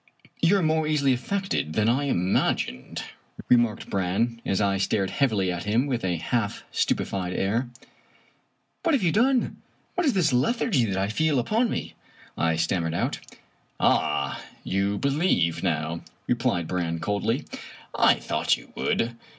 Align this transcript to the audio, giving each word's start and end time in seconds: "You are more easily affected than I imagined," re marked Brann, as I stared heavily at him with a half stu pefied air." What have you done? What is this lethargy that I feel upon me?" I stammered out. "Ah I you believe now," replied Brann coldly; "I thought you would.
"You 0.41 0.57
are 0.57 0.63
more 0.63 0.87
easily 0.87 1.13
affected 1.13 1.73
than 1.73 1.87
I 1.87 2.05
imagined," 2.05 3.03
re 3.49 3.55
marked 3.55 3.87
Brann, 3.87 4.41
as 4.43 4.59
I 4.59 4.77
stared 4.77 5.11
heavily 5.11 5.51
at 5.51 5.65
him 5.65 5.85
with 5.85 6.03
a 6.03 6.15
half 6.17 6.63
stu 6.71 6.95
pefied 6.95 7.37
air." 7.37 7.69
What 8.81 8.95
have 8.95 9.03
you 9.03 9.11
done? 9.11 9.61
What 9.93 10.07
is 10.07 10.13
this 10.13 10.33
lethargy 10.33 10.85
that 10.85 10.97
I 10.97 11.07
feel 11.07 11.37
upon 11.37 11.69
me?" 11.69 11.93
I 12.35 12.55
stammered 12.55 12.95
out. 12.95 13.19
"Ah 13.79 14.39
I 14.39 14.43
you 14.63 14.97
believe 14.97 15.61
now," 15.61 16.01
replied 16.25 16.67
Brann 16.67 16.99
coldly; 16.99 17.45
"I 17.93 18.15
thought 18.15 18.57
you 18.57 18.71
would. 18.75 19.15